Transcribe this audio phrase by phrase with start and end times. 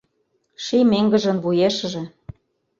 [0.63, 2.03] Ший меҥгыжын вуешыже